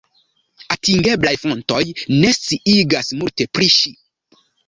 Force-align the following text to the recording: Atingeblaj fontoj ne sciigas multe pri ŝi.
Atingeblaj 0.75 1.33
fontoj 1.41 1.83
ne 2.13 2.31
sciigas 2.37 3.13
multe 3.23 3.49
pri 3.59 3.71
ŝi. 3.77 3.93